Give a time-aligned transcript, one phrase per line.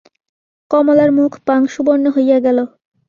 [0.71, 2.57] কমলার মুখ পাংশুবর্ণ হইয়া গেল।